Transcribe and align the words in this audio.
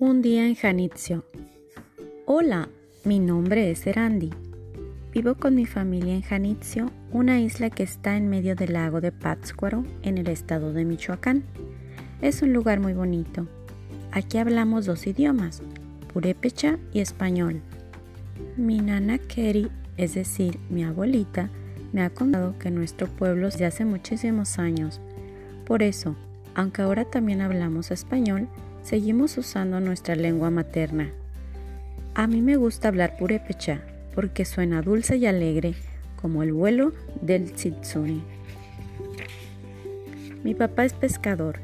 día 0.00 0.46
en 0.46 0.54
Janitzio. 0.54 1.24
Hola, 2.26 2.68
mi 3.04 3.18
nombre 3.18 3.70
es 3.70 3.86
Erandi. 3.86 4.30
Vivo 5.12 5.34
con 5.34 5.54
mi 5.54 5.66
familia 5.66 6.14
en 6.14 6.22
Janitzio, 6.22 6.90
una 7.10 7.40
isla 7.40 7.70
que 7.70 7.84
está 7.84 8.16
en 8.16 8.28
medio 8.28 8.54
del 8.54 8.74
lago 8.74 9.00
de 9.00 9.12
Pátzcuaro, 9.12 9.84
en 10.02 10.18
el 10.18 10.28
estado 10.28 10.72
de 10.72 10.84
Michoacán. 10.84 11.44
Es 12.20 12.42
un 12.42 12.52
lugar 12.52 12.80
muy 12.80 12.92
bonito. 12.92 13.46
Aquí 14.12 14.38
hablamos 14.38 14.84
dos 14.84 15.06
idiomas, 15.06 15.62
purépecha 16.12 16.78
y 16.92 17.00
español. 17.00 17.62
Mi 18.56 18.80
nana 18.80 19.18
Keri, 19.18 19.70
es 19.96 20.14
decir, 20.14 20.58
mi 20.70 20.84
abuelita, 20.84 21.50
me 21.92 22.02
ha 22.02 22.10
contado 22.10 22.58
que 22.58 22.70
nuestro 22.70 23.06
pueblo 23.06 23.48
es 23.48 23.58
de 23.58 23.66
hace 23.66 23.84
muchísimos 23.84 24.58
años. 24.58 25.00
Por 25.64 25.82
eso, 25.82 26.14
aunque 26.54 26.82
ahora 26.82 27.04
también 27.04 27.40
hablamos 27.40 27.90
español, 27.90 28.48
seguimos 28.84 29.36
usando 29.38 29.80
nuestra 29.80 30.14
lengua 30.14 30.50
materna. 30.50 31.10
A 32.14 32.26
mí 32.28 32.42
me 32.42 32.56
gusta 32.56 32.88
hablar 32.88 33.16
purépecha 33.16 33.80
porque 34.14 34.44
suena 34.44 34.82
dulce 34.82 35.16
y 35.16 35.26
alegre 35.26 35.74
como 36.20 36.42
el 36.42 36.52
vuelo 36.52 36.92
del 37.20 37.52
tsitsuni. 37.52 38.22
Mi 40.44 40.54
papá 40.54 40.84
es 40.84 40.92
pescador. 40.92 41.58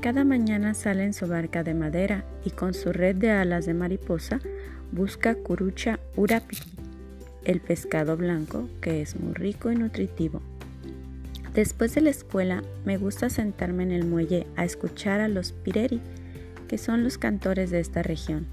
Cada 0.00 0.24
mañana 0.24 0.74
sale 0.74 1.04
en 1.04 1.12
su 1.12 1.26
barca 1.26 1.62
de 1.62 1.74
madera 1.74 2.24
y 2.44 2.50
con 2.50 2.72
su 2.72 2.92
red 2.92 3.16
de 3.16 3.30
alas 3.30 3.66
de 3.66 3.74
mariposa 3.74 4.40
busca 4.92 5.34
curucha 5.34 5.98
urapi, 6.16 6.58
el 7.44 7.60
pescado 7.60 8.16
blanco 8.16 8.68
que 8.80 9.02
es 9.02 9.18
muy 9.18 9.34
rico 9.34 9.70
y 9.70 9.76
nutritivo. 9.76 10.40
Después 11.54 11.94
de 11.94 12.00
la 12.00 12.10
escuela 12.10 12.62
me 12.84 12.96
gusta 12.96 13.28
sentarme 13.28 13.82
en 13.82 13.92
el 13.92 14.06
muelle 14.06 14.46
a 14.56 14.64
escuchar 14.64 15.20
a 15.20 15.28
los 15.28 15.52
pireri, 15.52 16.00
que 16.68 16.78
son 16.78 17.04
los 17.04 17.18
cantores 17.18 17.70
de 17.70 17.80
esta 17.80 18.02
región. 18.02 18.46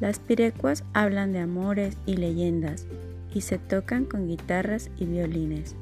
Las 0.00 0.18
pirecuas 0.18 0.84
hablan 0.92 1.32
de 1.32 1.40
amores 1.40 1.96
y 2.06 2.16
leyendas 2.16 2.86
y 3.34 3.40
se 3.40 3.58
tocan 3.58 4.04
con 4.04 4.28
guitarras 4.28 4.90
y 4.98 5.06
violines. 5.06 5.74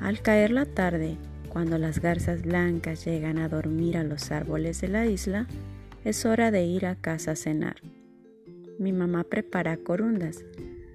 Al 0.00 0.20
caer 0.20 0.50
la 0.50 0.66
tarde, 0.66 1.16
cuando 1.48 1.78
las 1.78 2.00
garzas 2.00 2.42
blancas 2.42 3.04
llegan 3.04 3.38
a 3.38 3.48
dormir 3.48 3.96
a 3.96 4.04
los 4.04 4.30
árboles 4.30 4.80
de 4.80 4.88
la 4.88 5.06
isla, 5.06 5.46
es 6.04 6.24
hora 6.24 6.50
de 6.50 6.64
ir 6.64 6.86
a 6.86 6.94
casa 6.94 7.32
a 7.32 7.36
cenar. 7.36 7.76
Mi 8.78 8.92
mamá 8.92 9.24
prepara 9.24 9.76
corundas, 9.76 10.44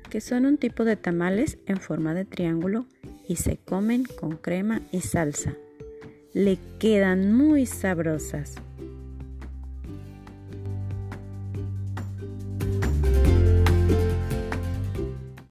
que 0.09 0.21
son 0.21 0.45
un 0.45 0.57
tipo 0.57 0.85
de 0.85 0.95
tamales 0.95 1.57
en 1.65 1.77
forma 1.77 2.13
de 2.13 2.25
triángulo 2.25 2.85
y 3.27 3.35
se 3.35 3.57
comen 3.57 4.05
con 4.05 4.37
crema 4.37 4.81
y 4.91 5.01
salsa. 5.01 5.53
Le 6.33 6.57
quedan 6.79 7.33
muy 7.33 7.65
sabrosas. 7.65 8.55